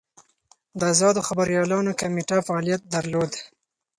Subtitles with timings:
[0.79, 3.31] د ازادو خبریالانو کمېټه فعالیت درلود.